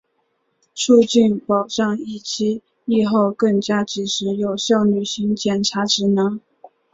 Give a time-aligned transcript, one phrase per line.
[0.73, 6.41] 促进、保障疫期、疫后更加及时有效履行检察职能